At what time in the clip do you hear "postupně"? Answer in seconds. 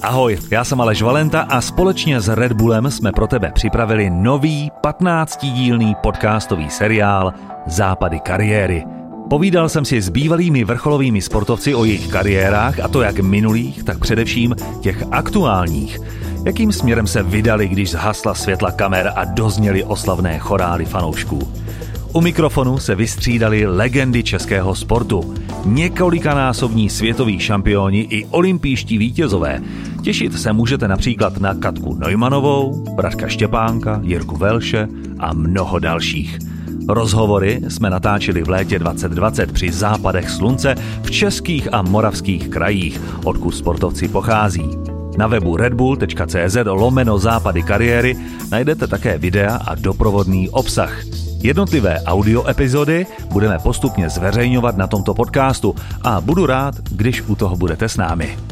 53.58-54.10